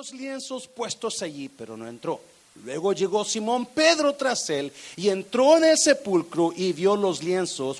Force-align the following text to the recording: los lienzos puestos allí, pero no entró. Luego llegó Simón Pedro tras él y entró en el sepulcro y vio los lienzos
los 0.00 0.14
lienzos 0.14 0.66
puestos 0.66 1.20
allí, 1.20 1.50
pero 1.50 1.76
no 1.76 1.86
entró. 1.86 2.18
Luego 2.64 2.94
llegó 2.94 3.22
Simón 3.22 3.66
Pedro 3.66 4.14
tras 4.14 4.48
él 4.48 4.72
y 4.96 5.10
entró 5.10 5.58
en 5.58 5.64
el 5.64 5.76
sepulcro 5.76 6.54
y 6.56 6.72
vio 6.72 6.96
los 6.96 7.22
lienzos 7.22 7.76